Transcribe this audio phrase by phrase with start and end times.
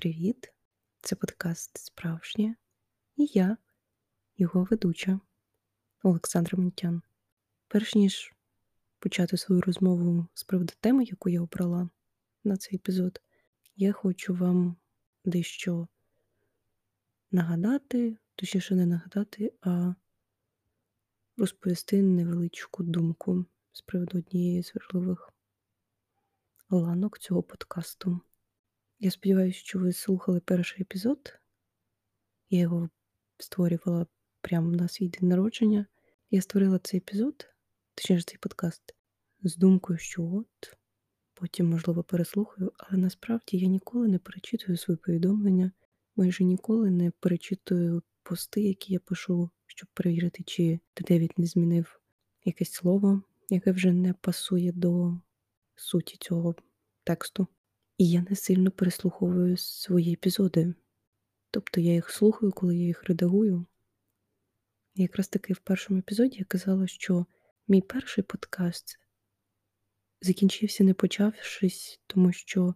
[0.00, 0.52] привіт!
[1.00, 2.54] Це подкаст Справжнє
[3.16, 3.56] і я,
[4.36, 5.20] його ведуча
[6.02, 7.02] Олександра Монтян.
[7.68, 8.34] Перш ніж
[8.98, 11.90] почати свою розмову з приводу теми, яку я обрала
[12.44, 13.20] на цей епізод,
[13.76, 14.76] я хочу вам
[15.24, 15.88] дещо
[17.30, 19.94] нагадати, точніше не нагадати, а
[21.36, 25.32] розповісти невеличку думку з приводу однієї з важливих
[26.70, 28.20] ланок цього подкасту.
[29.02, 31.38] Я сподіваюся, що ви слухали перший епізод.
[32.50, 32.88] Я його
[33.38, 34.06] створювала
[34.40, 35.86] прямо на свій день народження.
[36.30, 37.48] Я створила цей епізод,
[37.94, 38.94] точніше цей подкаст,
[39.42, 40.76] з думкою, що от,
[41.34, 45.72] потім, можливо, переслухаю, але насправді я ніколи не перечитую свої повідомлення,
[46.16, 52.00] майже ніколи не перечитую пости, які я пишу, щоб перевірити, чи Девід не змінив
[52.44, 55.18] якесь слово, яке вже не пасує до
[55.76, 56.54] суті цього
[57.04, 57.46] тексту.
[58.00, 60.74] І я не сильно переслуховую свої епізоди.
[61.50, 63.66] Тобто я їх слухаю, коли я їх редагую.
[64.94, 67.26] І якраз таки в першому епізоді я казала, що
[67.68, 68.98] мій перший подкаст
[70.20, 72.74] закінчився, не почавшись, тому що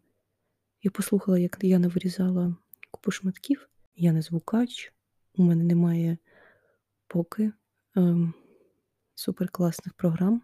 [0.83, 2.57] я послухала, як я не вирізала
[2.91, 4.93] купу шматків, я не звукач,
[5.35, 6.19] у мене немає
[7.07, 7.53] поки
[7.97, 8.35] ем,
[9.15, 10.43] суперкласних програм,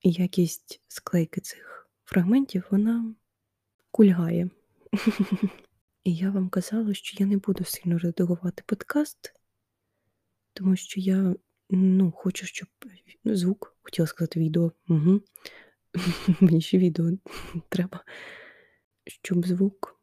[0.00, 3.14] і якість склейки цих фрагментів, вона
[3.92, 4.50] кульгає.
[6.04, 9.34] І я вам казала, що я не буду сильно редагувати подкаст,
[10.52, 11.34] тому що я
[11.70, 12.68] ну, хочу, щоб
[13.24, 14.72] звук, хотіла сказати відео.
[14.88, 15.20] Угу.
[16.40, 17.10] Мені ще відео
[17.68, 18.04] треба,
[19.06, 20.00] щоб звук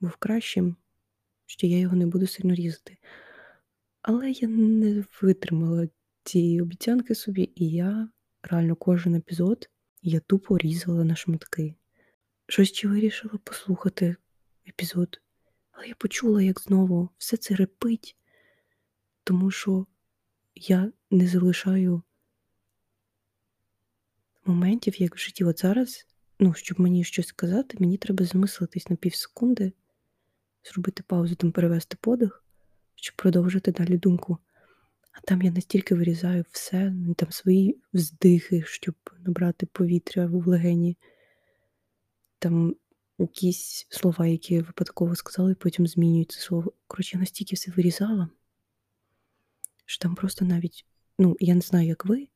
[0.00, 0.76] був кращим,
[1.46, 2.98] що я його не буду сильно різати.
[4.02, 5.88] Але я не витримала
[6.24, 8.08] цієї обіцянки собі, і я
[8.42, 9.70] реально кожен епізод
[10.02, 11.74] я тупо різала на шматки.
[12.46, 14.16] Щось вирішила послухати
[14.68, 15.20] епізод,
[15.72, 18.16] але я почула, як знову все це репить,
[19.24, 19.86] тому що
[20.54, 22.02] я не залишаю
[24.44, 25.44] моментів, як в житті.
[25.44, 26.06] От зараз,
[26.38, 29.72] ну, щоб мені щось сказати, мені треба замислитись на пів секунди,
[30.64, 32.44] зробити паузу, там перевести подих,
[32.94, 34.38] щоб продовжити далі думку.
[35.12, 38.94] А там я настільки вирізаю все, там свої вздихи, щоб
[39.26, 40.96] набрати повітря в легені
[42.38, 42.76] там
[43.18, 46.72] якісь слова, які випадково сказали, і потім змінюють це слово.
[46.86, 48.28] Коротше, я настільки все вирізала,
[49.84, 50.86] що там просто навіть,
[51.18, 52.28] ну, я не знаю, як ви,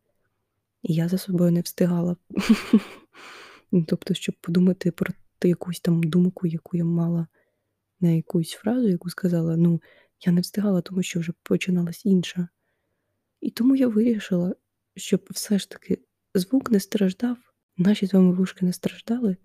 [0.82, 2.16] і я за собою не встигала.
[3.72, 7.26] Ну, тобто, щоб подумати про якусь там думку, яку я мала
[8.00, 9.82] на якусь фразу, яку сказала, ну,
[10.26, 12.48] я не встигала, тому що вже починалась інша.
[13.40, 14.54] І тому я вирішила,
[14.96, 15.98] щоб все ж таки
[16.34, 17.36] звук не страждав,
[17.76, 19.36] наші з вами вушки не страждали.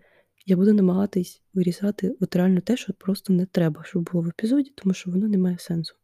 [0.45, 4.71] Я буду намагатись вирізати от реально те, що просто не треба, щоб було в епізоді,
[4.75, 5.95] тому що воно не має сенсу.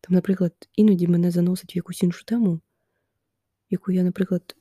[0.00, 2.60] Там, наприклад, іноді мене заносить в якусь іншу тему,
[3.70, 4.56] яку я, наприклад,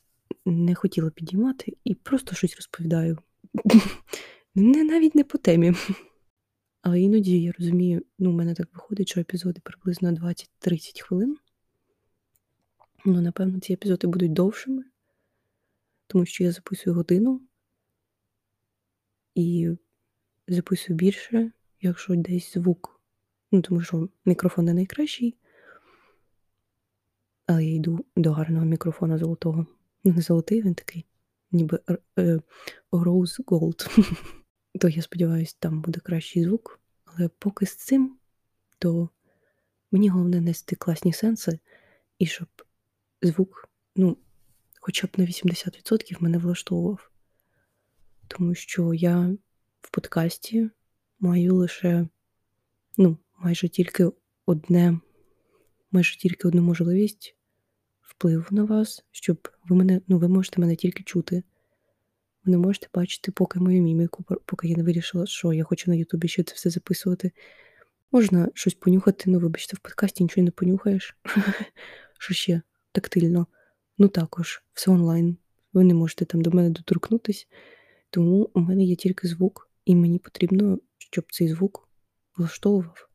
[0.46, 3.18] не хотіла підіймати, і просто щось розповідаю.
[4.58, 5.74] Не навіть не по темі.
[6.82, 11.38] Але іноді я розумію, ну, у мене так виходить, що епізоди приблизно 20-30 хвилин.
[13.06, 14.84] Ну, напевно, ці епізоди будуть довшими,
[16.08, 17.42] тому що я записую годину
[19.36, 19.78] і
[20.48, 21.52] записую більше,
[21.82, 23.02] якщо десь звук.
[23.52, 25.36] Ну, тому що мікрофон не найкращий.
[27.46, 29.66] Але я йду до гарного мікрофона золотого.
[30.04, 31.06] Ну, не золотий, він такий,
[31.52, 31.80] ніби
[32.18, 32.40] е,
[32.92, 34.14] Rose Gold.
[34.80, 36.80] То я сподіваюся, там буде кращий звук.
[37.06, 38.18] Але поки з цим,
[38.80, 39.10] то
[39.92, 41.60] мені головне нести класні сенси,
[42.20, 42.48] і щоб
[43.22, 44.18] звук, ну,
[44.80, 47.12] хоча б на 80% мене влаштовував
[48.28, 49.36] тому що я
[49.82, 50.70] в подкасті
[51.20, 52.08] маю лише,
[52.98, 54.12] ну, майже тільки
[54.46, 55.00] одне,
[55.92, 57.36] майже тільки одну можливість
[58.02, 61.44] впливу на вас, щоб ви мене, ну, ви можете мене тільки чути.
[62.44, 65.98] Ви не можете бачити, поки мою міміку, поки я не вирішила, що я хочу на
[65.98, 67.32] Ютубі ще це все записувати.
[68.12, 71.18] Можна щось понюхати, ну, вибачте, в подкасті нічого не понюхаєш.
[72.20, 72.62] Що ще
[72.92, 73.48] тактильно?
[73.98, 75.38] Ну також, все онлайн.
[75.74, 77.48] Ви не можете там до мене доторкнутись.
[78.16, 81.90] Тому у мене є тільки звук, і мені потрібно, щоб цей звук
[82.38, 83.10] влаштовував,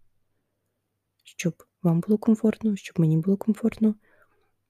[1.24, 3.94] щоб вам було комфортно, щоб мені було комфортно.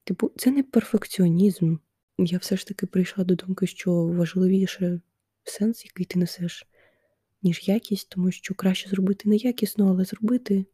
[0.05, 1.77] Типу, це не перфекціонізм.
[2.19, 5.00] Я все ж таки прийшла до думки, що важливіше
[5.44, 6.67] сенс, який ти несеш,
[7.43, 10.65] ніж якість, тому що краще зробити не якісно, але зробити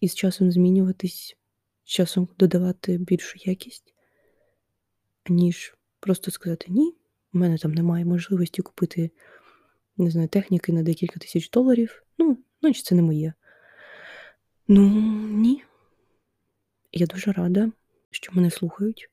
[0.00, 1.36] і з часом змінюватись,
[1.84, 3.94] з часом додавати більшу якість,
[5.28, 6.94] ніж просто сказати ні
[7.36, 9.10] у мене там немає можливості купити
[9.96, 12.02] не знаю, техніки на декілька тисяч доларів.
[12.18, 13.32] Ну, значить, це не моє.
[14.68, 14.88] Ну,
[15.30, 15.64] ні.
[16.92, 17.72] Я дуже рада,
[18.10, 19.10] що мене слухають.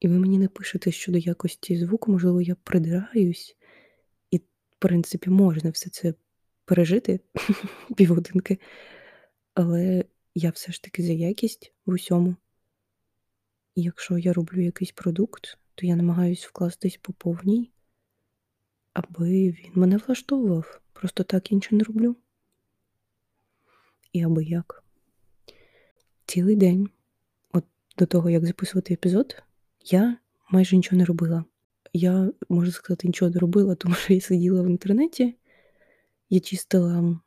[0.00, 3.56] І ви мені не пишете щодо якості звуку, можливо, я придираюсь,
[4.30, 4.42] і, в
[4.78, 6.14] принципі, можна все це
[6.64, 7.20] пережити
[7.96, 8.58] півгодинки.
[9.54, 10.04] Але
[10.34, 12.36] я все ж таки за якість в усьому.
[13.74, 17.70] І якщо я роблю якийсь продукт, то я намагаюсь вкластись по повній,
[18.92, 20.80] аби він мене влаштовував.
[20.92, 22.16] Просто так нічого не роблю.
[24.12, 24.84] І аби як.
[26.26, 26.88] Цілий день,
[27.52, 27.64] от
[27.98, 29.42] до того, як записувати епізод,
[29.84, 30.16] я
[30.50, 31.44] майже нічого не робила.
[31.92, 35.34] Я, можу сказати, нічого не робила, тому що я сиділа в інтернеті,
[36.30, 37.20] я чистила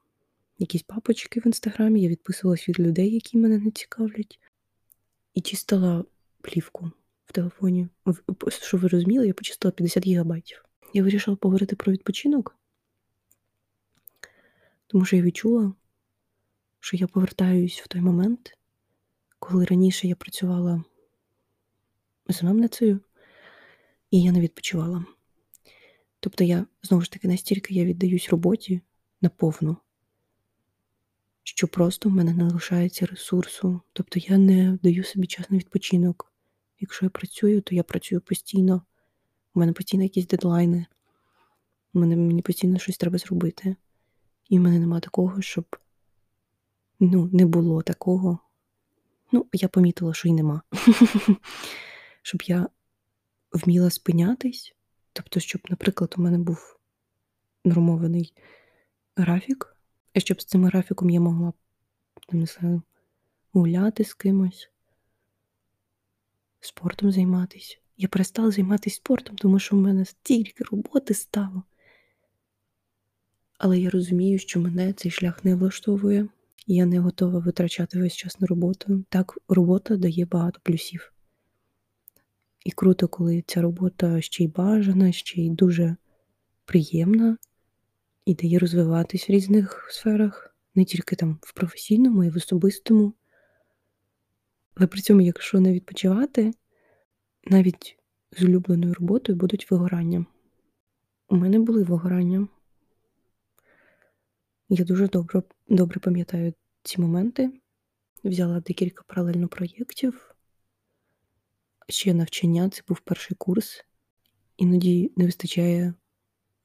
[0.60, 4.40] якісь папочки в інстаграмі, я відписувалась від людей, які мене не цікавлять,
[5.34, 6.06] і чистила
[6.42, 6.92] плівку
[7.38, 7.88] телефоні.
[8.50, 10.66] Щоб ви розуміли, я почистила 50 гігабайтів.
[10.94, 12.56] Я вирішила поговорити про відпочинок,
[14.88, 15.74] тому що я відчула,
[16.80, 18.58] що я повертаюсь в той момент,
[19.40, 20.84] коли раніше я працювала
[22.28, 23.00] замовницею,
[24.12, 25.06] і я не відпочивала.
[26.20, 28.82] Тобто я, знову ж таки, настільки я віддаюсь роботі
[29.22, 29.78] наповну,
[31.44, 33.82] що просто в мене не лишається ресурсу.
[33.94, 36.32] Тобто я не даю собі час на відпочинок.
[36.80, 38.82] Якщо я працюю, то я працюю постійно.
[39.54, 40.86] У мене постійно якісь дедлайни,
[41.94, 43.76] у мене мені постійно щось треба зробити.
[44.50, 45.76] І в мене нема такого, щоб
[47.00, 48.40] ну, не було такого.
[49.32, 50.62] Ну, я помітила, що й нема.
[52.22, 52.70] Щоб я
[53.52, 54.76] вміла спинятись.
[55.14, 56.80] Тобто, щоб, наприклад, у мене був
[57.66, 58.34] нормований
[59.16, 59.78] графік,
[60.14, 61.54] і щоб з цим графіком я могла
[62.32, 62.82] не знаю,
[63.54, 64.72] гуляти з кимось,
[66.60, 67.78] спортом займатися.
[67.98, 71.64] Я перестала займатися спортом, тому що в мене стільки роботи стало.
[73.58, 76.28] Але я розумію, що мене цей шлях не влаштовує,
[76.68, 79.04] і я не готова витрачати весь час на роботу.
[79.10, 81.14] Так, робота дає багато плюсів.
[82.66, 85.96] І круто, коли ця робота ще й бажана, ще й дуже
[86.66, 87.38] приємна
[88.26, 93.14] і дає розвиватись в різних сферах, не тільки там в професійному, і в особистому.
[94.78, 96.54] Але при цьому, якщо не відпочивати,
[97.44, 97.98] навіть
[98.32, 100.26] з улюбленою роботою будуть вигорання.
[101.30, 102.48] У мене були вигорання.
[104.70, 106.54] Я дуже добре добре пам'ятаю
[106.84, 107.52] ці моменти.
[108.24, 110.36] Взяла декілька паралельно проєктів.
[111.90, 113.86] Ще навчання, це був перший курс.
[114.58, 115.94] Іноді не вистачає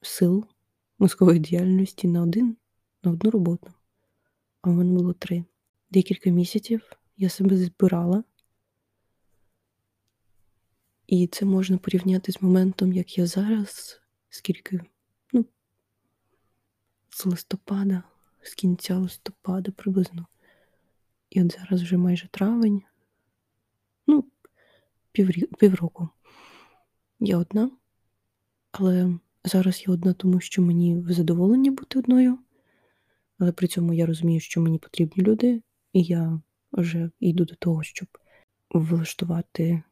[0.02, 0.44] сил
[0.98, 2.56] мозкової діяльності на один,
[3.02, 3.72] на одну роботу.
[4.62, 5.44] А в мене було три.
[5.90, 8.24] Декілька місяців я себе збирала.
[11.06, 14.80] І це можна порівняти з моментом, як я зараз, скільки,
[15.32, 15.44] ну,
[17.10, 18.02] з листопада,
[18.42, 20.26] з кінця листопада приблизно.
[21.30, 22.82] І от зараз вже майже травень,
[24.06, 24.24] ну,
[25.12, 25.46] піврі...
[25.58, 26.08] півроку.
[27.20, 27.70] Я одна,
[28.72, 32.38] але зараз я одна, тому що мені в задоволенні бути одною,
[33.38, 35.62] але при цьому я розумію, що мені потрібні люди,
[35.92, 36.40] і я
[36.72, 38.08] вже йду до того, щоб
[38.70, 39.82] влаштувати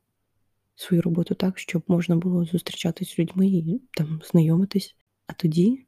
[0.75, 4.97] свою роботу так, щоб можна було зустрічатись з людьми і там знайомитись.
[5.27, 5.87] А тоді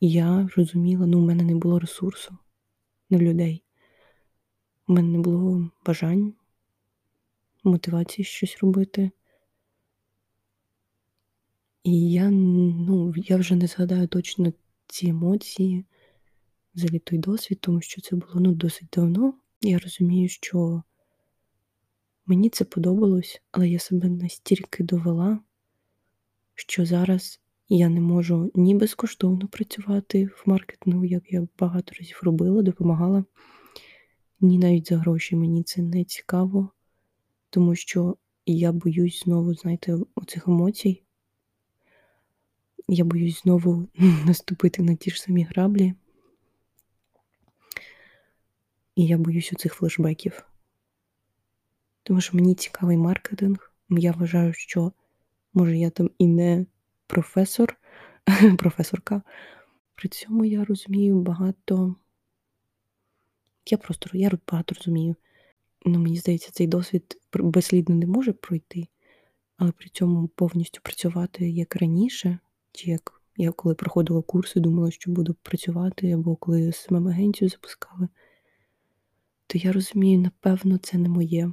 [0.00, 2.38] я розуміла, ну, у мене не було ресурсу
[3.10, 3.62] на людей.
[4.86, 6.34] У мене не було бажань,
[7.64, 9.10] мотивації щось робити.
[11.84, 14.52] І я ну, я вже не згадаю точно
[14.86, 15.84] ці емоції,
[16.74, 19.34] взагалі той досвід, тому що це було ну, досить давно.
[19.66, 20.82] Я розумію, що
[22.26, 25.40] мені це подобалось, але я себе настільки довела,
[26.54, 32.62] що зараз я не можу ні безкоштовно працювати в маркетингу, як я багато разів робила,
[32.62, 33.24] допомагала,
[34.40, 36.70] ні навіть за гроші мені це не цікаво,
[37.50, 41.02] тому що я боюсь знову, знаєте, оцих емоцій.
[42.88, 43.88] Я боюсь знову
[44.26, 45.94] наступити на ті ж самі граблі.
[48.96, 50.46] І я боюсь оцих флешбеків.
[52.02, 53.72] Тому що мені цікавий маркетинг.
[53.90, 54.92] Я вважаю, що
[55.54, 56.66] може я там і не
[57.06, 57.76] професор,
[58.58, 59.22] професорка.
[59.94, 61.96] При цьому я розумію багато.
[63.70, 65.16] Я просто я багато розумію.
[65.84, 68.88] Ну, Мені здається, цей досвід безслідно не може пройти,
[69.56, 72.38] але при цьому повністю працювати як раніше,
[72.72, 78.08] чи як я коли проходила курси, думала, що буду працювати, або коли самим агенцію запускали,
[79.46, 81.52] то я розумію, напевно, це не моє.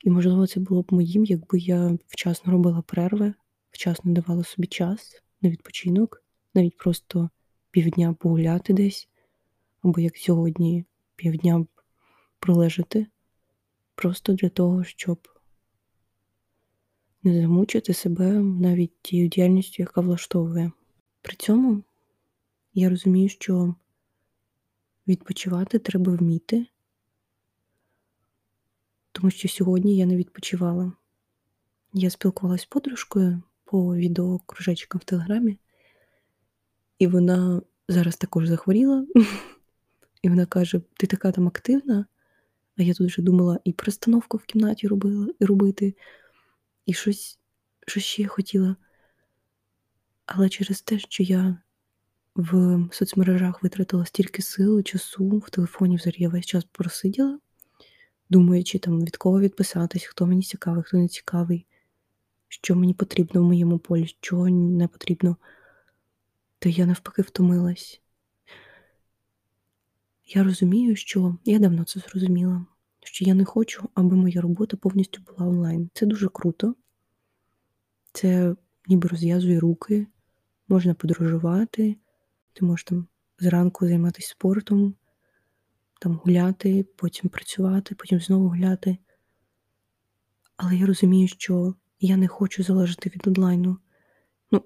[0.00, 3.34] І, можливо, це було б моїм, якби я вчасно робила перерви
[3.76, 6.22] вчасно давала собі час на відпочинок,
[6.54, 7.30] навіть просто
[7.70, 9.08] півдня погуляти десь,
[9.82, 10.84] або як сьогодні,
[11.16, 11.66] півдня
[12.38, 13.06] пролежати,
[13.94, 15.28] просто для того, щоб
[17.22, 20.72] не замучити себе навіть тією діяльністю, яка влаштовує.
[21.22, 21.82] При цьому
[22.74, 23.74] я розумію, що
[25.08, 26.66] відпочивати треба вміти,
[29.12, 30.92] тому що сьогодні я не відпочивала.
[31.92, 35.58] Я спілкувалася з подружкою по відеокружечкам в Телеграмі,
[36.98, 39.06] і вона зараз також захворіла.
[40.22, 42.06] І вона каже: ти така там активна,
[42.78, 45.94] а я тут вже думала і пристановку в кімнаті робила, і робити,
[46.86, 47.38] і щось,
[47.86, 48.76] що ще хотіла.
[50.26, 51.58] Але через те, що я
[52.36, 57.38] в соцмережах витратила стільки сил, часу, в телефоні взагалі я весь час просиділа,
[58.30, 61.66] думаючи, там, від кого відписатись, хто мені цікавий, хто не цікавий,
[62.48, 65.36] що мені потрібно в моєму полі, що не потрібно,
[66.58, 68.00] то я навпаки втомилась.
[70.26, 72.66] Я розумію, що я давно це зрозуміла,
[73.04, 75.90] що я не хочу, аби моя робота повністю була онлайн.
[75.94, 76.74] Це дуже круто,
[78.12, 78.54] це
[78.86, 80.06] ніби розв'язує руки,
[80.68, 81.96] можна подорожувати,
[82.56, 83.06] ти можеш там
[83.38, 84.94] зранку займатися спортом,
[86.00, 88.98] там гуляти, потім працювати, потім знову гуляти.
[90.56, 93.78] Але я розумію, що я не хочу залежати від онлайну.
[94.50, 94.62] Ну,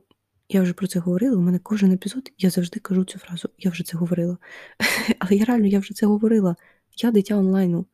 [0.48, 1.36] я вже про це говорила.
[1.36, 4.38] У мене кожен епізод, я завжди кажу цю фразу, я вже це говорила.
[5.18, 6.56] Але я реально я вже це говорила.
[6.96, 7.86] Я дитя онлайну.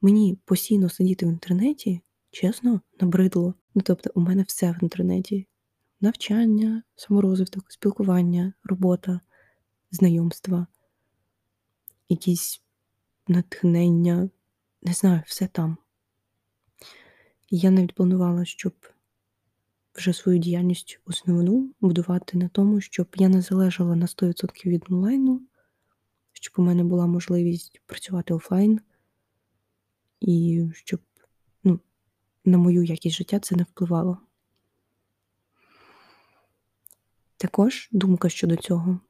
[0.00, 2.00] Мені постійно сидіти в інтернеті,
[2.30, 3.54] чесно, набридло.
[3.74, 5.46] Ну, тобто, у мене все в інтернеті:
[6.00, 9.20] навчання, саморозвиток, спілкування, робота,
[9.90, 10.66] знайомства,
[12.08, 12.62] якісь
[13.28, 14.30] натхнення,
[14.82, 15.76] не знаю, все там.
[17.50, 18.74] Я навіть планувала, щоб
[19.94, 25.42] вже свою діяльність основну будувати на тому, щоб я не залежала на 100% від онлайну,
[26.32, 28.80] щоб у мене була можливість працювати офлайн,
[30.20, 31.00] і щоб
[31.64, 31.80] ну,
[32.44, 34.18] на мою якість життя це не впливало.
[37.40, 39.00] Також думка щодо цього,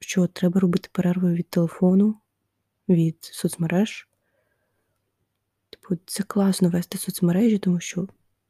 [0.00, 2.16] що треба робити перерви від телефону,
[2.88, 4.08] від соцмереж.
[5.70, 8.08] Типу, це класно вести соцмережі, тому що,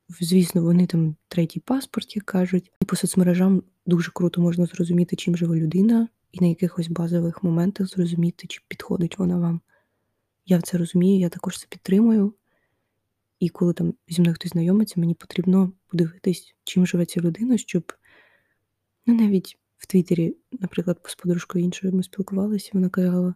[0.08, 5.36] звісно, вони там третій паспорт, як кажуть, і по соцмережам дуже круто можна зрозуміти, чим
[5.36, 9.60] живе людина, і на якихось базових моментах зрозуміти, чи підходить вона вам.
[10.46, 12.34] Я це розумію, я також це підтримую.
[13.38, 17.92] І коли там зі мною хтось знайомиться, мені потрібно подивитись, чим живе ця людина, щоб
[19.10, 23.34] ну, навіть в Твіттері, наприклад, з подружкою іншою ми спілкувалися, вона казала: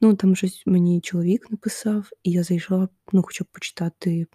[0.00, 4.26] ну, там щось мені чоловік написав, і я зайшла, ну, хоча б почитати,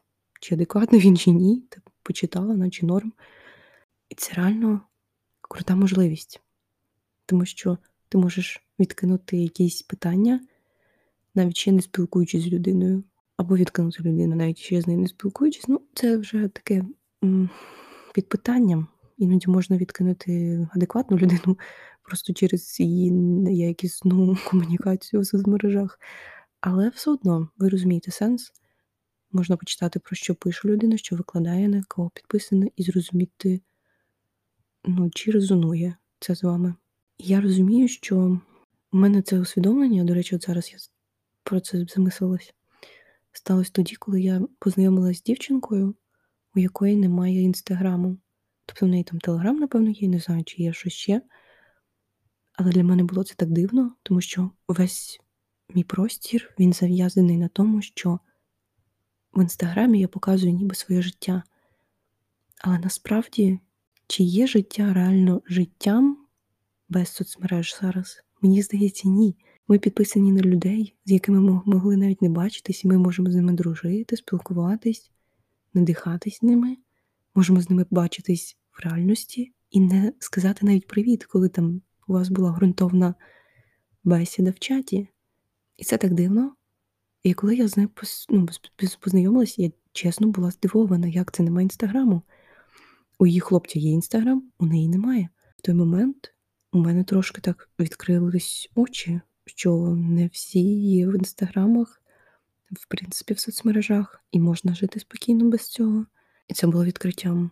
[0.42, 3.14] чи адекватно він, чи ні, так почитала, наче норм.
[4.10, 4.82] І це реально
[5.42, 6.42] крута можливість,
[7.26, 7.78] тому що
[8.10, 10.40] ти можеш відкинути якісь питання,
[11.36, 13.04] навіть ще не спілкуючись з людиною,
[13.38, 15.68] або відкинути людину, навіть ще з нею не спілкуючись.
[15.68, 16.86] Ну, це вже таке
[17.24, 17.50] м-
[18.14, 18.88] під питанням.
[19.18, 21.58] Іноді можна відкинути адекватну людину
[22.02, 26.00] просто через її неякісну комунікацію в соцмережах.
[26.62, 28.52] Але все одно, ви розумієте сенс.
[29.32, 33.62] Можна почитати, про що пише людина, що викладає, на кого підписане, і зрозуміти,
[34.86, 36.74] ну, чи резонує це з вами.
[37.18, 38.40] Я розумію, що
[38.92, 40.78] в мене це усвідомлення, до речі, от зараз я
[41.44, 42.54] про це замислилась,
[43.32, 45.96] сталося тоді, коли я познайомилася з дівчинкою,
[46.56, 48.18] у якої немає інстаграму.
[48.66, 51.22] Тобто в неї там телеграм, напевно, є, не знаю, чи є щось ще.
[52.54, 55.20] Але для мене було це так дивно, тому що весь
[55.76, 58.20] мій простір він зав'язаний на тому, що
[59.34, 61.44] в інстаграмі я показую ніби своє життя.
[62.62, 63.60] Але насправді,
[64.08, 66.18] чи є життя реально життям
[66.90, 68.24] без соцмереж зараз?
[68.42, 69.36] Мені здається, ні.
[69.68, 73.36] Ми підписані на людей, з якими ми могли навіть не бачитись, і ми можемо з
[73.36, 75.12] ними дружити, спілкуватись,
[75.74, 76.78] надихатись ними,
[77.36, 82.30] можемо з ними бачитись в реальності і не сказати навіть привіт, коли там у вас
[82.30, 83.16] була ґрунтовна
[84.04, 85.08] бесіда в чаті.
[85.78, 86.56] І це так дивно.
[87.24, 87.90] І коли я з нею
[88.30, 88.48] ну,
[89.00, 92.22] познайомилася, я чесно була здивована, як це немає інстаграму.
[93.20, 95.30] У її хлопця є інстаграм, у неї немає.
[95.58, 96.34] В той момент
[96.72, 102.02] у мене трошки так відкрились очі, що не всі є в інстаграмах,
[102.72, 106.06] в принципі, в соцмережах, і можна жити спокійно без цього.
[106.48, 107.52] І це було відкриттям,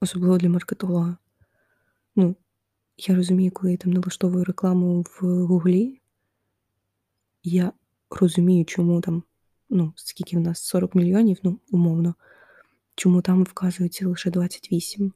[0.00, 1.16] особливо для маркетолога.
[2.16, 2.36] Ну,
[2.96, 6.00] я розумію, коли я там налаштовую рекламу в Гуглі,
[7.42, 7.72] я
[8.10, 9.22] розумію, чому там,
[9.70, 12.14] ну, скільки в нас 40 мільйонів, ну, умовно,
[12.96, 15.12] Чому там вказується лише 28?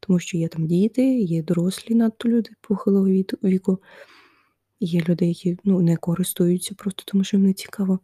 [0.00, 3.06] Тому що є там діти, є дорослі надто люди похилого
[3.44, 3.78] віку,
[4.80, 8.00] є люди, які ну, не користуються просто тому, що їм не цікаво.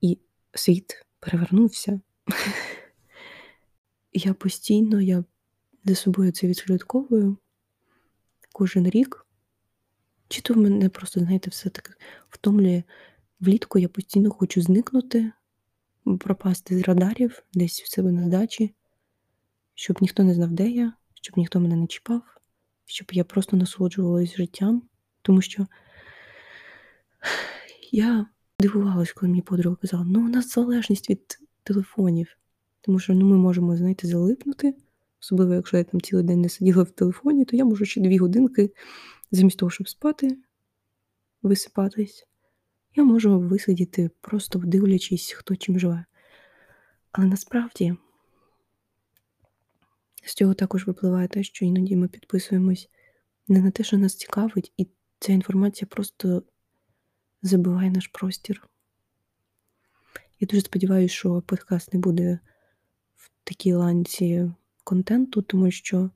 [0.00, 0.18] І
[0.54, 2.00] світ перевернувся.
[4.12, 5.24] Я постійно я
[5.84, 7.36] за собою це відслідковую
[8.52, 9.26] кожен рік.
[10.28, 11.92] Чи то в мене просто, знаєте, все таки
[12.28, 12.82] втомлює.
[13.40, 15.32] Влітку я постійно хочу зникнути,
[16.18, 18.74] пропасти з радарів десь у себе на здачі,
[19.74, 22.22] щоб ніхто не знав, де я, щоб ніхто мене не чіпав,
[22.86, 24.82] щоб я просто насолоджувалась життям,
[25.22, 25.66] тому що
[27.92, 28.26] я
[28.60, 32.36] дивувалась, коли мені подруга казала, ну у нас залежність від телефонів,
[32.82, 34.74] тому що ну, ми можемо, знаєте, залипнути.
[35.20, 38.18] Особливо, якщо я там цілий день не сиділа в телефоні, то я можу ще дві
[38.18, 38.70] годинки,
[39.30, 40.38] замість того, щоб спати,
[41.42, 42.26] висипатись,
[42.96, 46.04] я можу висидіти, просто дивлячись, хто чим живе.
[47.12, 47.96] Але насправді
[50.24, 52.90] з цього також випливає те, що іноді ми підписуємось
[53.48, 56.42] не на те, що нас цікавить, і ця інформація просто
[57.42, 58.68] забиває наш простір.
[60.40, 62.38] Я дуже сподіваюся, що подкаст не буде
[63.22, 64.52] в такій ланці
[64.84, 66.10] контенту, тому що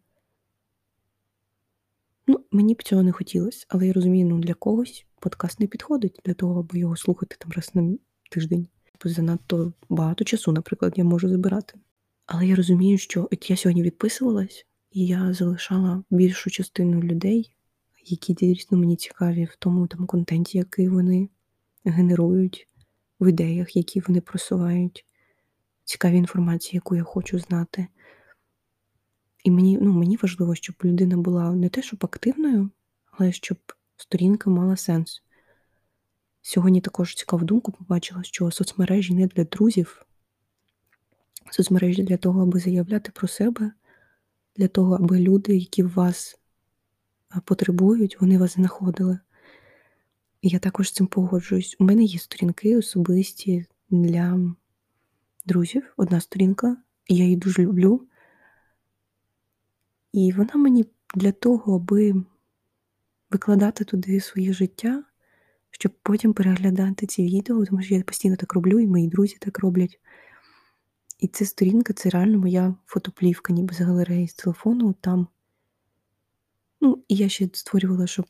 [2.27, 6.21] ну, мені б цього не хотілося, але я розумію, ну для когось подкаст не підходить
[6.25, 7.99] для того, аби його слухати там раз на
[8.31, 8.69] тиждень.
[9.05, 11.79] Бо занадто багато часу, наприклад, я можу забирати.
[12.27, 17.57] Але я розумію, що от я сьогодні відписувалась, і я залишала більшу частину людей,
[18.05, 21.29] які дійсно мені цікаві в тому там контенті, який вони
[21.85, 22.69] генерують,
[23.21, 25.06] в ідеях, які вони просувають,
[25.87, 27.87] цікаві інформації, яку я хочу знати.
[29.45, 32.71] І мені ну, мені важливо, щоб людина була не те, щоб активною,
[33.11, 33.59] але щоб
[33.97, 35.23] сторінка мала сенс.
[36.43, 40.07] Сьогодні також цікаву думку побачила, що соцмережі не для друзів,
[41.51, 43.73] соцмережі для того, аби заявляти про себе,
[44.57, 46.39] для того, аби люди, які вас
[47.45, 49.19] потребують, вони вас знаходили.
[50.43, 51.77] І я також з цим погоджуюсь.
[51.79, 54.55] У мене є сторінки особисті для
[55.47, 55.95] друзів.
[55.97, 58.07] Одна сторінка, і я її дуже люблю.
[60.13, 62.25] І вона мені для того, аби
[63.31, 65.05] викладати туди своє життя,
[65.71, 69.59] щоб потім переглядати ці відео, тому що я постійно так роблю, і мої друзі так
[69.59, 70.01] роблять.
[71.19, 75.27] І ця сторінка це реально моя фотоплівка, ніби з галереї з телефону там.
[76.81, 78.27] Ну, і я ще створювала, щоб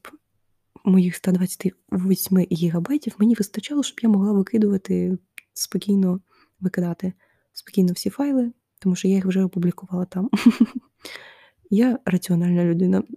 [0.84, 5.18] моїх 128 гігабайтів мені вистачало, щоб я могла викидувати
[5.54, 6.20] спокійно,
[6.60, 7.12] викидати
[7.52, 10.30] спокійно всі файли, тому що я їх вже опублікувала там.
[11.70, 13.02] Я раціональна людина.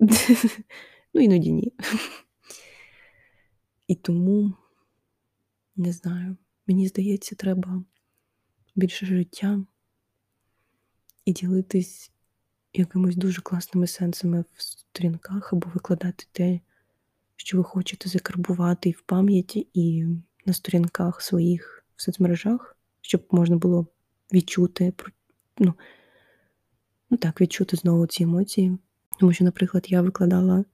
[1.13, 1.73] Ну, іноді ні.
[3.87, 4.53] І тому,
[5.75, 7.83] не знаю, мені здається, треба
[8.75, 9.65] більше життя
[11.25, 12.11] і ділитись
[12.73, 16.59] якимись дуже класними сенсами в сторінках, або викладати те,
[17.35, 20.05] що ви хочете закарбувати і в пам'яті, і
[20.45, 23.87] на сторінках своїх в соцмережах, щоб можна було
[24.33, 24.93] відчути,
[25.57, 25.73] ну,
[27.09, 28.77] ну так, відчути знову ці емоції.
[29.19, 30.65] Тому що, наприклад, я викладала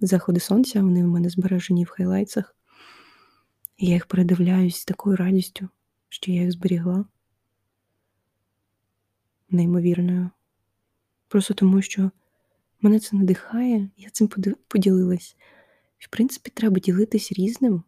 [0.00, 2.56] заходи сонця, вони в мене збережені в хайлайтсах.
[3.76, 5.68] І я їх передивляюсь з такою радістю,
[6.08, 7.04] що я їх зберігла.
[9.50, 10.30] Неймовірною.
[11.28, 12.10] Просто тому, що
[12.80, 14.28] мене це надихає, я цим
[14.68, 15.36] поділилась.
[15.98, 17.82] В принципі, треба ділитись різним,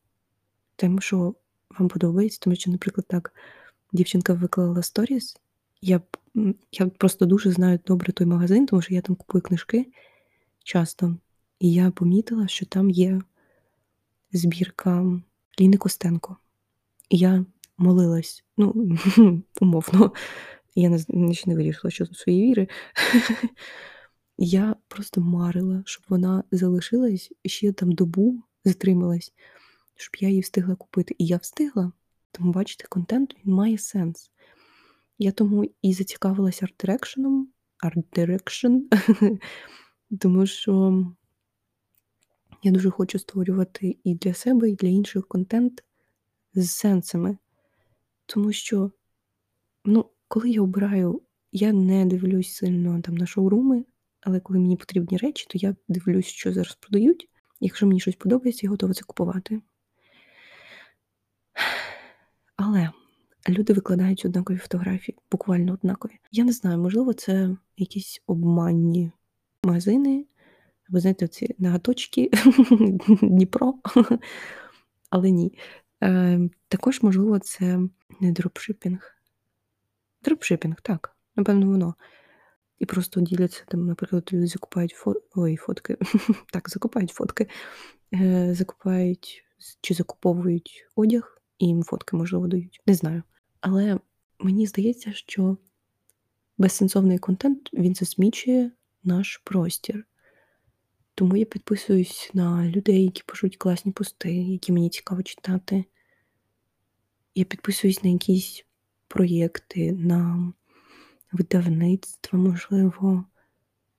[0.77, 1.35] тим, що
[1.79, 3.35] вам подобається, тому що, наприклад, так,
[3.93, 5.37] дівчинка виклала сторіс.
[5.81, 6.01] Я
[6.73, 9.87] я просто дуже знаю добре той магазин, тому що я там купую книжки
[10.65, 11.17] часто.
[11.59, 13.21] І я помітила, що там є
[14.33, 15.21] збірка
[15.61, 16.37] Ліни Костенко.
[17.09, 17.45] І я
[17.79, 18.99] молилась, ну,
[19.61, 20.13] умовно,
[20.75, 21.05] я не,
[21.47, 22.69] не вирішила, що тут свої віри.
[24.41, 29.33] Я просто марила, щоб вона залишилась ще там добу затрималась,
[29.97, 31.15] щоб я її встигла купити.
[31.19, 31.93] І я встигла.
[32.33, 34.31] Тому, бачите, контент він має сенс.
[35.19, 37.47] Я тому і зацікавилася арт-дирекшеном,
[37.85, 38.79] арт-дирекшн,
[40.21, 41.05] тому що
[42.63, 45.85] я дуже хочу створювати і для себе, і для інших контент
[46.55, 47.39] з сенсами.
[48.27, 48.91] Тому що,
[49.85, 53.85] ну, коли я обираю, я не дивлюсь сильно там на шоуруми,
[54.21, 57.29] але коли мені потрібні речі, то я дивлюсь, що зараз продають.
[57.61, 59.61] Якщо мені щось подобається, я готова це купувати.
[62.69, 62.91] Але
[63.49, 66.13] люди викладають однакові фотографії, буквально однакові.
[66.33, 69.13] Я не знаю, можливо, це якісь обманні
[69.65, 70.27] магазини,
[70.89, 72.31] ви знаєте, ці нагаточки
[73.23, 73.75] Дніпро,
[75.11, 75.59] але ні.
[76.03, 77.81] Е, Також, можливо, це
[78.21, 79.15] не дропшипінг.
[80.23, 81.17] Дропшипінг, так.
[81.37, 81.95] Напевно, воно.
[82.79, 85.15] І просто діляться там, наприклад, люди закупають фо...
[85.35, 85.97] Ой, фотки.
[86.53, 87.49] так, закупають фотки,
[88.15, 89.45] е, закупають
[89.81, 92.81] чи закуповують одяг, і їм фотки, можливо, дають.
[92.87, 93.23] Не знаю.
[93.61, 93.99] Але
[94.39, 95.57] мені здається, що
[96.59, 98.71] безсенсовний контент він засмічує
[99.05, 100.07] наш простір.
[101.15, 105.85] Тому я підписуюсь на людей, які пишуть класні пости, які мені цікаво читати.
[107.35, 108.65] Я підписуюсь на якісь
[109.09, 110.53] проєкти, на
[111.33, 113.25] видавництва, можливо,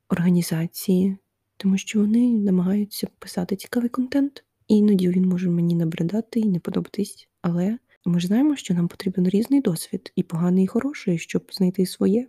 [0.10, 1.18] організації,
[1.58, 4.44] тому що вони намагаються писати цікавий контент.
[4.70, 7.28] І іноді він може мені набридати і не подобатись.
[7.42, 11.86] Але ми ж знаємо, що нам потрібен різний досвід, і поганий, і хороший, щоб знайти
[11.86, 12.28] своє.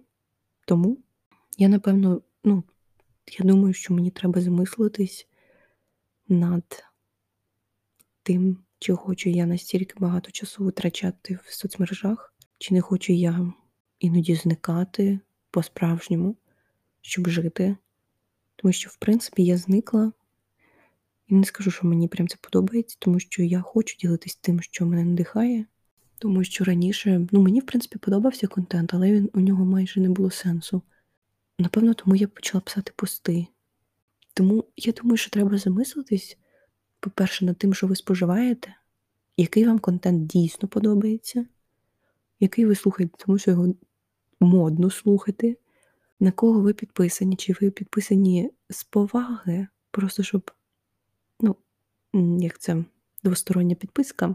[0.67, 0.99] Тому
[1.59, 2.65] я, напевно, ну,
[3.39, 5.29] я думаю, що мені треба замислитись
[6.29, 6.85] над
[8.23, 13.53] тим, чи хочу я настільки багато часу витрачати в соцмережах, чи не хочу я
[13.99, 16.37] іноді зникати по-справжньому,
[17.01, 17.77] щоб жити.
[18.57, 20.13] Тому що, в принципі, я зникла.
[21.31, 24.87] І не скажу, що мені прям це подобається, тому що я хочу ділитись тим, що
[24.87, 25.65] мене надихає.
[26.19, 30.09] Тому що раніше, ну мені, в принципі, подобався контент, але він у нього майже не
[30.09, 30.83] було сенсу.
[31.59, 33.47] Напевно, тому я почала писати пости.
[34.35, 36.39] Тому я думаю, що треба замислитись,
[37.01, 38.75] по-перше, над тим, що ви споживаєте,
[39.37, 41.47] який вам контент дійсно подобається,
[42.41, 43.75] який ви слухаєте, тому що його
[44.41, 45.59] модно слухати,
[46.21, 50.51] на кого ви підписані, чи ви підписані з поваги, просто щоб,
[51.41, 51.57] ну,
[52.39, 52.85] як це
[53.25, 54.35] двостороння підписка,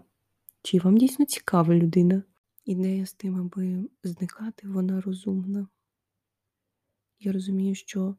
[0.62, 2.24] чи вам дійсно цікава людина.
[2.66, 5.68] Ідея з тим, аби зникати, вона розумна.
[7.20, 8.16] Я розумію, що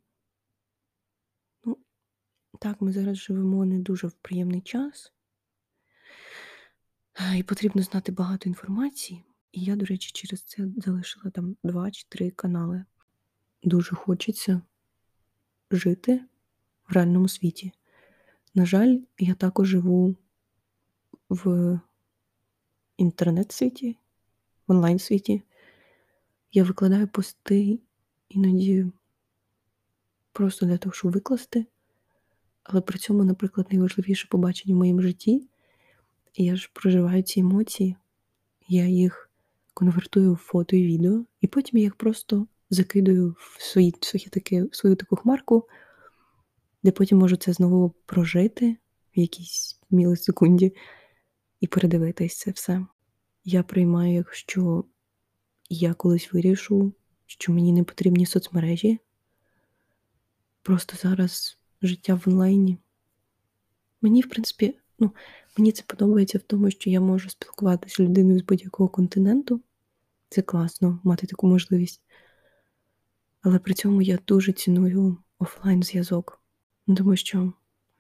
[1.65, 1.79] ну,
[2.61, 5.13] так, ми зараз живемо не дуже в приємний час,
[7.37, 9.25] і потрібно знати багато інформації.
[9.53, 12.85] І я, до речі, через це залишила там два чи три канали.
[13.63, 14.63] Дуже хочеться
[15.71, 16.25] жити
[16.89, 17.73] в реальному світі.
[18.57, 20.17] На жаль, я також живу
[21.29, 21.81] в
[22.97, 23.97] інтернет-світі,
[24.67, 25.43] в онлайн-світі.
[26.53, 27.79] Я викладаю пости
[28.29, 28.87] іноді
[30.33, 31.67] просто для того, щоб викласти.
[32.63, 35.49] Але при цьому, наприклад, найважливіше побачення в моєму житті.
[36.35, 37.97] І я ж проживаю ці емоції,
[38.69, 39.31] я їх
[39.75, 43.95] конвертую в фото і відео, і потім я їх просто закидую в свої,
[44.73, 45.69] в свою таку хмарку,
[46.87, 48.77] де потім можу це знову прожити
[49.17, 50.75] в якійсь мілисекунді
[51.61, 52.87] і передивитись це все.
[53.45, 54.85] Я приймаю, якщо
[55.71, 56.93] я колись вирішу,
[57.27, 58.99] що мені не потрібні соцмережі.
[60.63, 62.79] Просто зараз життя в онлайні.
[64.03, 65.11] Мені, в принципі, ну,
[65.59, 69.61] мені це подобається в тому, що я можу спілкуватися з людиною з будь-якого континенту.
[70.29, 72.03] Це класно мати таку можливість.
[73.43, 76.41] Але при цьому я дуже ціную офлайн зв'язок,
[76.95, 77.53] тому що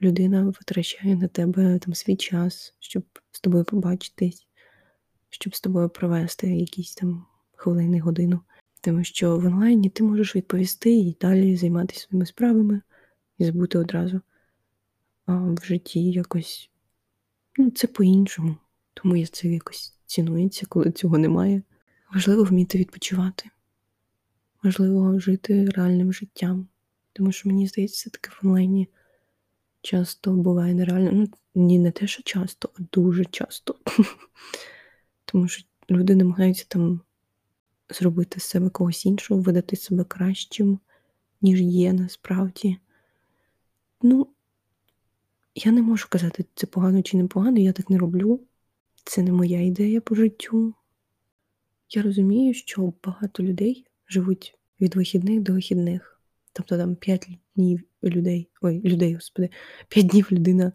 [0.02, 4.46] людина витрачає на тебе там свій час, щоб з тобою побачитись,
[5.30, 8.40] щоб з тобою провести якісь там хвилини, годину.
[8.80, 12.80] Тому що в онлайні ти можеш відповісти і далі займатися своїми справами
[13.38, 14.20] і забути одразу.
[15.26, 16.70] А в житті якось
[17.58, 18.56] ну, це по-іншому.
[18.94, 21.62] Тому я це якось цінується, коли цього немає.
[22.14, 23.50] Важливо вміти відпочивати.
[24.62, 26.68] Важливо жити реальним життям.
[27.16, 28.88] Тому що мені здається, все-таки в онлайні
[29.82, 31.10] часто буває нереально.
[31.12, 33.76] Ну, ні, не те, що часто, а дуже часто.
[35.24, 37.00] Тому що люди намагаються там
[37.90, 40.78] зробити з себе когось іншого, видати себе кращим,
[41.42, 42.76] ніж є насправді.
[44.02, 44.26] Ну,
[45.54, 48.40] я не можу казати, це погано чи не погано, я так не роблю.
[49.04, 50.74] Це не моя ідея по життю.
[51.90, 56.15] Я розумію, що багато людей живуть від вихідних до вихідних.
[56.56, 59.50] Тобто там 5 днів людей, ой, людей, господи,
[59.88, 60.72] 5 днів людина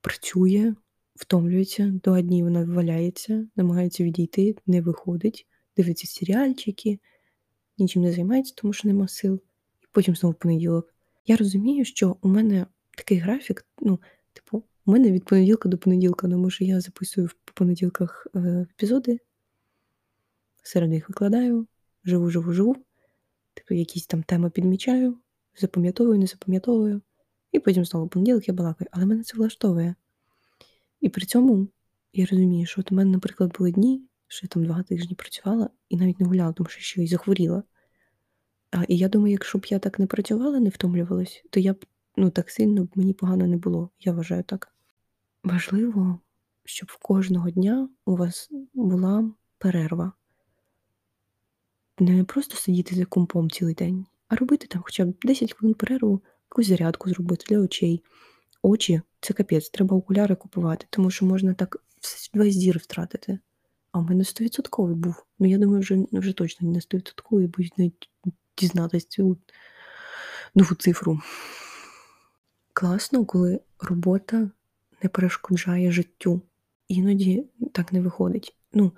[0.00, 0.74] працює,
[1.14, 6.98] втомлюється, два дні вона валяється, намагається відійти, не виходить, дивиться серіальчики,
[7.78, 9.40] нічим не займається, тому що нема сил,
[9.82, 10.94] і потім знову понеділок.
[11.26, 14.00] Я розумію, що у мене такий графік, ну,
[14.32, 19.20] типу, у мене від понеділка до понеділка, тому що я записую по понеділках е, епізоди,
[20.62, 21.66] серед них викладаю,
[22.04, 22.76] живу, живу, живу.
[23.54, 25.18] Типу, якісь там теми підмічаю,
[25.60, 27.00] запам'ятовую, не запам'ятовую.
[27.52, 28.88] І потім знову понеділок я балакаю.
[28.92, 29.94] Але мене це влаштовує.
[31.00, 31.68] І при цьому
[32.12, 35.70] я розумію, що от у мене, наприклад, були дні, що я там два тижні працювала
[35.88, 37.62] і навіть не гуляла, тому що ще й захворіла.
[38.70, 41.84] А, І я думаю, якщо б я так не працювала, не втомлювалась, то я б
[42.16, 43.90] ну, так сильно б мені погано не було.
[44.00, 44.74] Я вважаю так.
[45.44, 46.20] Важливо,
[46.64, 50.12] щоб в кожного дня у вас була перерва.
[51.98, 56.22] Не просто сидіти за компом цілий день, а робити там хоча б 10 хвилин перерву,
[56.50, 58.02] якусь зарядку зробити для очей.
[58.62, 61.76] Очі це капець, треба окуляри купувати, тому що можна так
[62.34, 63.38] весь зір втратити.
[63.92, 65.24] А в мене 100% був.
[65.38, 68.10] Ну, я думаю, вже вже точно не 100%, бо навіть
[68.58, 69.38] дізнатися цю
[70.54, 71.20] нову цифру.
[72.72, 74.50] Класно, коли робота
[75.02, 76.40] не перешкоджає життю.
[76.88, 78.56] Іноді так не виходить.
[78.72, 78.92] Ну,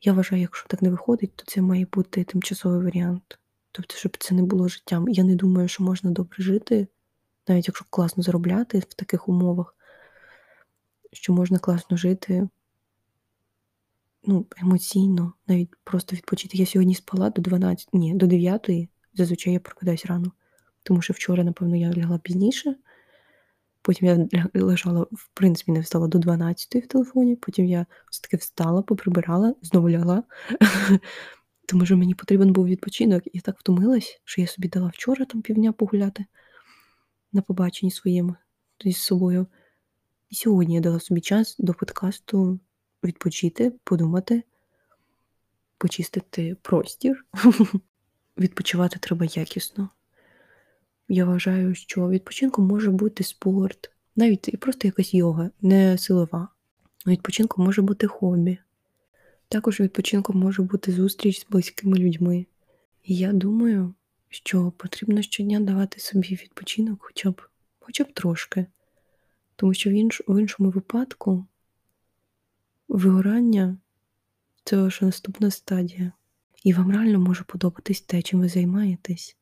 [0.00, 3.38] я вважаю, якщо так не виходить, то це має бути тимчасовий варіант.
[3.72, 5.08] Тобто, щоб це не було життям.
[5.08, 6.88] Я не думаю, що можна добре жити,
[7.48, 9.76] навіть якщо класно заробляти в таких умовах,
[11.12, 12.48] що можна класно жити
[14.26, 16.58] ну, емоційно, навіть просто відпочити.
[16.58, 18.70] Я сьогодні спала до 12, ні, до 9,
[19.14, 20.32] зазвичай я прокидаюсь рано.
[20.82, 22.76] Тому що вчора, напевно, я лягла пізніше.
[23.86, 28.82] Потім я лежала, в принципі, не встала до 12 в телефоні, потім я все-таки встала,
[28.82, 30.22] поприбирала, знову лягла.
[31.68, 33.22] Тому що мені потрібен був відпочинок.
[33.32, 36.24] Я так втомилась, що я собі дала вчора там півдня погуляти
[37.32, 38.34] на побаченні своєму
[38.84, 39.46] з собою.
[40.30, 42.60] І сьогодні я дала собі час до подкасту
[43.04, 44.42] відпочити, подумати,
[45.78, 47.24] почистити простір.
[48.38, 49.88] Відпочивати треба якісно.
[51.08, 56.48] Я вважаю, що відпочинком може бути спорт, навіть і просто якась йога, не силова.
[57.06, 58.58] Відпочинком може бути хобі.
[59.48, 62.46] Також відпочинком може бути зустріч з близькими людьми.
[63.04, 63.94] І я думаю,
[64.28, 67.42] що потрібно щодня давати собі відпочинок хоча б
[67.78, 68.66] хоча б трошки.
[69.56, 71.46] Тому що в, інш, в іншому випадку
[72.88, 73.76] вигорання
[74.64, 76.12] це ваша наступна стадія.
[76.64, 79.36] І вам реально може подобатись те, чим ви займаєтесь.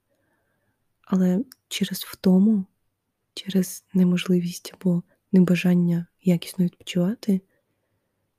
[1.02, 2.64] Але через втому,
[3.34, 7.40] через неможливість або небажання якісно відпочивати,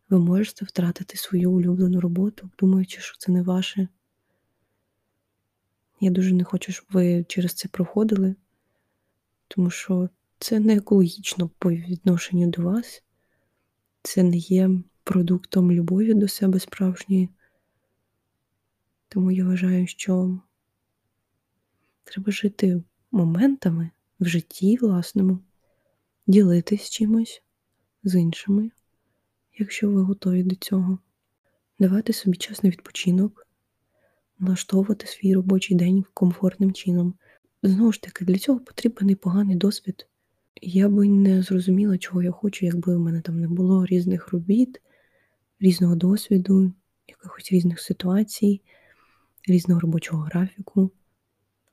[0.09, 3.87] ви можете втратити свою улюблену роботу, думаючи, що це не ваше.
[5.99, 8.35] Я дуже не хочу, щоб ви через це проходили,
[9.47, 13.03] тому що це не екологічно по відношенню до вас,
[14.01, 14.69] це не є
[15.03, 17.29] продуктом любові до себе справжньої.
[19.07, 20.39] Тому я вважаю, що
[22.03, 23.89] треба жити моментами
[24.19, 25.39] в житті власному,
[26.27, 27.43] ділитись чимось
[28.03, 28.71] з іншими,
[29.59, 30.99] якщо ви готові до цього,
[31.79, 33.47] давати собі час на відпочинок,
[34.39, 37.13] налаштовувати свій робочий день комфортним чином.
[37.63, 40.07] Знову ж таки, для цього потрібен і поганий досвід.
[40.61, 44.81] Я би не зрозуміла, чого я хочу, якби в мене там не було різних робіт,
[45.59, 46.73] різного досвіду,
[47.07, 48.61] якихось різних ситуацій,
[49.47, 50.91] різного робочого графіку.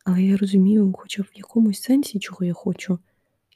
[0.05, 2.99] Але я розумію, хоча в якомусь сенсі, чого я хочу.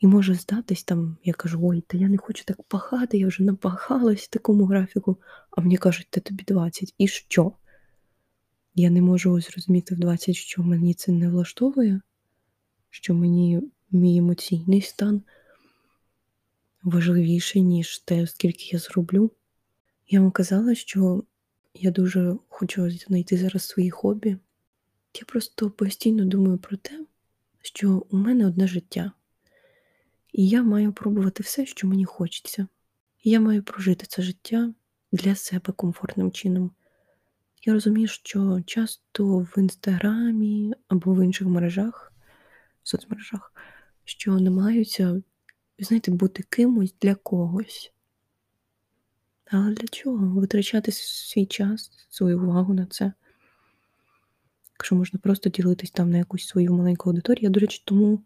[0.01, 3.43] І може здатись там, я кажу, ой, та я не хочу так пахати, я вже
[3.43, 5.17] напахалась такому графіку,
[5.51, 6.95] а мені кажуть, та тобі 20.
[6.99, 7.53] І що?
[8.75, 12.01] Я не можу зрозуміти в 20, що мені це не влаштовує,
[12.91, 15.23] що мені мій емоційний стан
[16.83, 19.31] важливіший, ніж те, скільки я зроблю.
[20.09, 21.25] Я вам казала, що
[21.75, 24.37] я дуже хочу знайти зараз свої хобі.
[25.15, 27.07] Я просто постійно думаю про те,
[27.63, 29.13] що у мене одне життя,
[30.33, 32.67] і я маю пробувати все, що мені хочеться.
[33.23, 34.75] І я маю прожити це життя
[35.13, 36.71] для себе комфортним чином.
[37.65, 42.13] Я розумію, що часто в інстаграмі або в інших мережах,
[42.83, 43.53] в соцмережах,
[44.05, 45.23] що намагаються,
[45.79, 47.93] знаєте, бути кимось для когось.
[49.47, 50.41] Але для чого?
[50.41, 53.13] Витрачати свій час, свою увагу на це.
[54.79, 57.43] Якщо можна просто ділитись там на якусь свою маленьку аудиторію.
[57.43, 58.25] Я, до речі, тому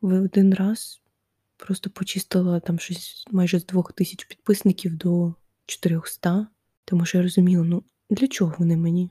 [0.00, 1.02] в один раз
[1.56, 5.34] просто почистила там щось майже з двох тисяч підписників до
[5.66, 6.46] 400,
[6.84, 9.10] тому що я розуміла, ну для чого вони мені?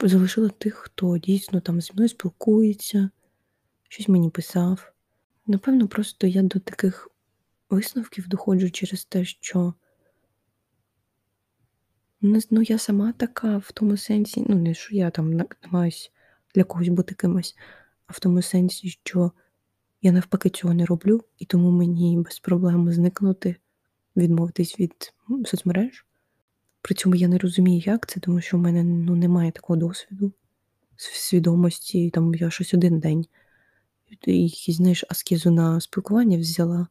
[0.00, 3.10] Залишила тих, хто дійсно там зі мною спілкується,
[3.88, 4.92] щось мені писав.
[5.46, 7.08] Напевно, просто я до таких
[7.70, 9.74] висновків доходжу через те, що
[12.20, 16.12] ну, я сама така в тому сенсі, ну, не що я там намагаюсь
[16.54, 17.56] для когось бути кимось,
[18.06, 19.32] а в тому сенсі, що
[20.02, 23.56] я навпаки цього не роблю, і тому мені без проблем зникнути,
[24.16, 26.06] відмовитись від соцмереж.
[26.82, 30.32] При цьому я не розумію, як це, тому що в мене ну, немає такого досвіду,
[30.96, 33.26] свідомості, там я щось один день
[34.26, 36.86] і, знаєш, аскезу на спілкування взяла,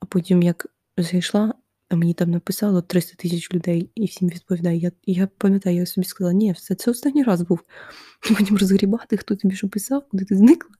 [0.00, 1.54] а потім як зайшла,
[1.88, 4.78] а мені там написало 300 тисяч людей і всім відповідає.
[4.78, 7.60] Я я пам'ятаю, я собі сказала, ні, все це останній раз був.
[8.38, 10.70] Потім розгрібати, хто тобі що писав, куди ти зникла.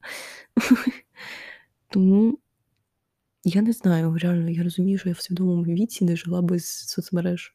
[1.90, 2.38] Тому
[3.44, 7.54] я не знаю, реально, я розумію, що я в свідомому віці не жила без соцмереж.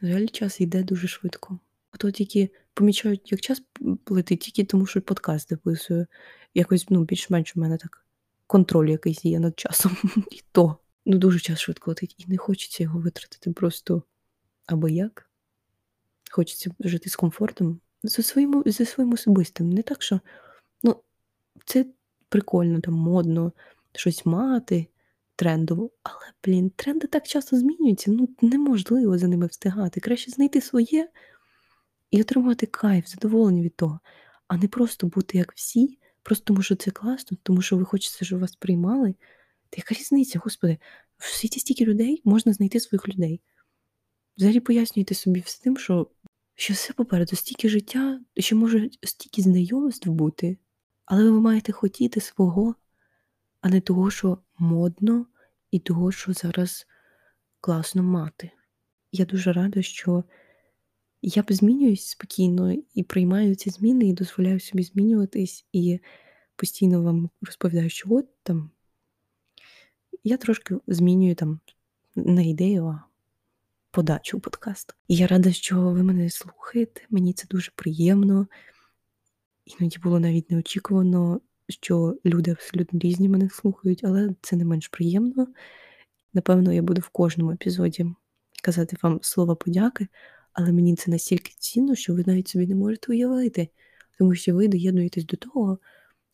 [0.00, 1.58] На жаль, час йде дуже швидко.
[1.90, 3.62] а то тільки помічають, як час
[4.06, 6.06] летить, тільки тому, що подкаст записую.
[6.54, 8.06] Якось ну, більш-менш у мене так
[8.46, 9.96] контроль якийсь є над часом.
[10.30, 14.02] І то ну, дуже час швидко летить, і не хочеться його витратити просто
[14.66, 15.30] або як.
[16.30, 19.70] Хочеться жити з комфортом, за своїм, за своїм особистим.
[19.70, 20.20] Не так, що
[20.82, 20.96] ну,
[21.64, 21.86] це
[22.28, 23.52] прикольно, там модно
[23.92, 24.86] щось мати
[25.36, 30.00] трендово, але, блін, тренди так часто змінюються, ну неможливо за ними встигати.
[30.00, 31.08] Краще знайти своє
[32.10, 34.00] і отримати кайф, задоволення від того,
[34.48, 38.24] а не просто бути як всі, просто тому що це класно, тому що ви хочете,
[38.24, 39.14] щоб вас приймали.
[39.76, 40.78] Яка різниця, господи,
[41.18, 43.40] в світі стільки людей можна знайти своїх людей.
[44.36, 46.10] Взагалі пояснюйте собі з тим, що
[46.58, 50.58] що все попереду, стільки життя, що може стільки знайомств бути,
[51.04, 52.74] але ви маєте хотіти свого,
[53.60, 55.26] а не того, що модно,
[55.70, 56.86] і того, що зараз
[57.60, 58.50] класно мати.
[59.12, 60.24] Я дуже рада, що
[61.22, 66.00] я змінююсь спокійно і приймаю ці зміни, і дозволяю собі змінюватись, і
[66.56, 68.70] постійно вам розповідаю, що от там
[70.28, 71.60] я трошки змінюю там
[72.14, 73.02] не ідею, а
[73.90, 74.94] подачу подкасту.
[75.08, 77.00] І я рада, що ви мене слухаєте.
[77.10, 78.46] Мені це дуже приємно.
[79.64, 85.46] Іноді було навіть неочікувано, що люди абсолютно різні мене слухають, але це не менш приємно.
[86.34, 88.06] Напевно, я буду в кожному епізоді
[88.62, 90.06] казати вам слова подяки,
[90.52, 93.68] але мені це настільки цінно, що ви навіть собі не можете уявити,
[94.18, 95.78] тому що ви доєднуєтесь до того,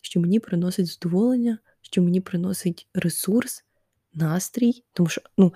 [0.01, 3.65] що мені приносить задоволення, що мені приносить ресурс,
[4.15, 4.85] настрій.
[4.93, 5.55] Тому що, ну,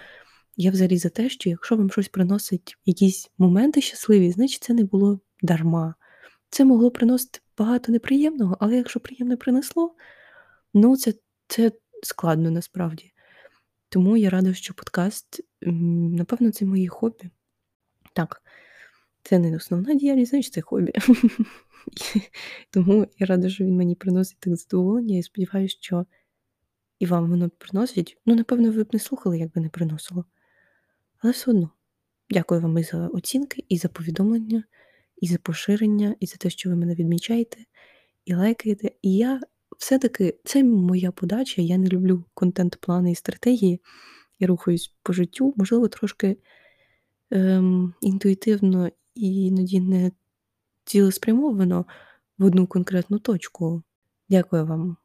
[0.57, 4.85] я взагалі за те, що якщо вам щось приносить якісь моменти щасливі, значить це не
[4.85, 5.95] було дарма.
[6.51, 9.95] Це могло приносити багато неприємного, але якщо приємне принесло,
[10.75, 11.15] ну це,
[11.49, 13.13] це складно насправді.
[13.89, 17.31] Тому я рада, що подкаст, напевно, це мої хобі.
[18.13, 18.43] Так,
[19.23, 20.93] це не основна діяльність, значить це хобі.
[22.71, 26.07] Тому я рада, що він мені приносить так задоволення і сподіваюся, що
[26.99, 28.19] і вам воно приносить.
[28.27, 30.25] Ну, напевно, ви б не слухали, як би не приносило.
[31.19, 31.71] Але все одно,
[32.31, 34.65] дякую вам і за оцінки, і за повідомлення,
[35.17, 37.59] і за поширення, і за те, що ви мене відмічаєте
[38.25, 38.91] і лайкаєте.
[39.03, 39.41] І я
[39.79, 41.63] все-таки це моя подача.
[41.63, 43.81] Я не люблю контент-плани і стратегії.
[44.39, 46.37] Я рухаюсь по життю, можливо, трошки
[47.31, 50.13] ем, інтуїтивно і іноді не
[50.85, 51.87] цілеспрямовано
[52.39, 53.83] в одну конкретну точку.
[54.29, 54.97] Дякую вам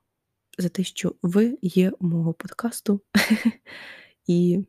[0.58, 3.02] за те, що ви є мого подкасту.
[4.28, 4.66] І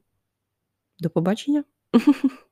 [0.99, 1.65] до побачення!